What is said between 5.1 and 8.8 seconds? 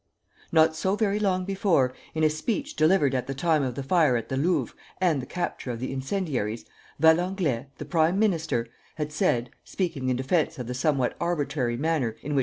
the capture of the incendiaries, Valenglay, the prime minister,